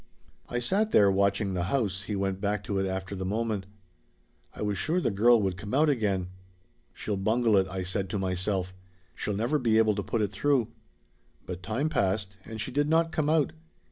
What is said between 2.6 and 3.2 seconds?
to it after